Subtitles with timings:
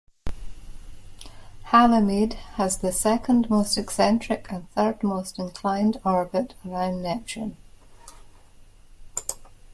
[1.65, 7.55] Halimede has the second most eccentric and third most inclined orbit around Neptune.